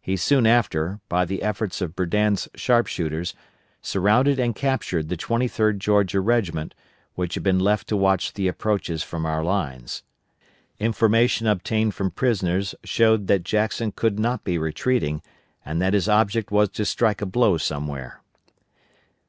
He 0.00 0.16
soon 0.16 0.48
after, 0.48 0.98
by 1.08 1.24
the 1.24 1.44
efforts 1.44 1.80
of 1.80 1.94
Berdan's 1.94 2.48
sharpshooters, 2.56 3.34
surrounded 3.80 4.40
and 4.40 4.52
captured 4.52 5.08
the 5.08 5.16
23d 5.16 5.78
Georgia 5.78 6.20
regiment, 6.20 6.74
which 7.14 7.34
had 7.34 7.44
been 7.44 7.60
left 7.60 7.86
to 7.88 7.96
watch 7.96 8.32
the 8.32 8.48
approaches 8.48 9.04
from 9.04 9.24
our 9.24 9.44
lines. 9.44 10.02
Information 10.80 11.46
obtained 11.46 11.94
from 11.94 12.10
prisoners 12.10 12.74
showed 12.82 13.28
the 13.28 13.38
Jackson 13.38 13.92
could 13.92 14.18
not 14.18 14.42
be 14.42 14.58
retreating, 14.58 15.22
and 15.64 15.80
that 15.80 15.94
his 15.94 16.08
object 16.08 16.50
was 16.50 16.68
to 16.70 16.84
strike 16.84 17.22
a 17.22 17.26
blow 17.26 17.56
somewhere. 17.56 18.22